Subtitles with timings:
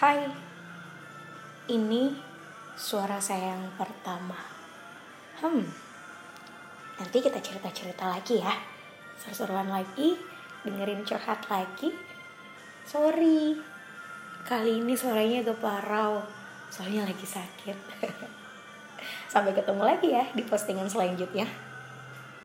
[0.00, 0.16] Hai,
[1.68, 2.08] ini
[2.72, 4.32] suara saya yang pertama.
[5.44, 5.60] Hmm,
[6.96, 8.48] nanti kita cerita-cerita lagi ya.
[9.20, 10.16] Seru-seruan lagi,
[10.64, 11.92] dengerin curhat lagi.
[12.88, 13.60] Sorry,
[14.48, 16.24] kali ini suaranya agak parau,
[16.72, 17.76] soalnya lagi sakit.
[19.36, 21.44] Sampai ketemu lagi ya di postingan selanjutnya.